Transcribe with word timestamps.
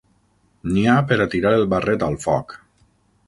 N'hi 0.69 0.85
ha 0.87 0.95
per 1.11 1.19
a 1.25 1.27
tirar 1.35 1.51
el 1.59 1.67
barret 1.75 2.07
al 2.09 2.19
foc. 2.27 2.57